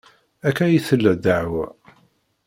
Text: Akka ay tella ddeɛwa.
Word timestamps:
Akka 0.47 0.63
ay 0.65 0.79
tella 0.87 1.11
ddeɛwa. 1.17 1.65